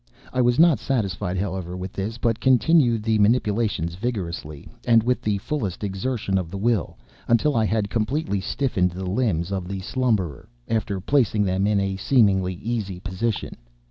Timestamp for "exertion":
5.83-6.39